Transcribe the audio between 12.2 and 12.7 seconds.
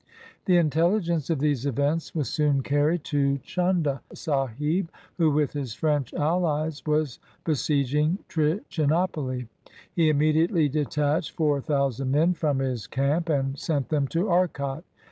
from